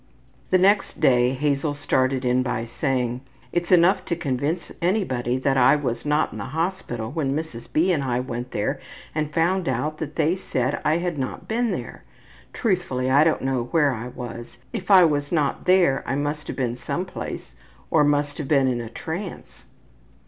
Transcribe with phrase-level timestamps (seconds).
[0.49, 3.21] The next day Hazel started in by saying,
[3.53, 7.71] ``It's enough to convince anybody that I was not in the hospital when Mrs.
[7.71, 7.91] B.
[7.91, 8.79] and I went there
[9.13, 12.03] and found out that they said I had not been there.
[12.51, 14.57] Truthfully I don't know where I was.
[14.73, 17.51] If I was not there I must have been some place
[17.91, 19.65] or I must have been in a trance.''